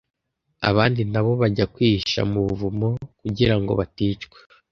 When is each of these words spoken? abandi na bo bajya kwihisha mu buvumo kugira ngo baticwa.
abandi 0.69 1.01
na 1.11 1.21
bo 1.25 1.31
bajya 1.41 1.65
kwihisha 1.73 2.21
mu 2.31 2.39
buvumo 2.45 2.89
kugira 3.21 3.55
ngo 3.59 3.71
baticwa. 3.79 4.37